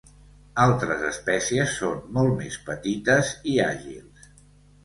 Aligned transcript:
Altres 0.61 1.03
espècies 1.09 1.75
són 1.83 2.01
molt 2.17 2.33
més 2.39 2.57
petites 2.71 3.31
i 3.53 3.55
àgils. 3.71 4.29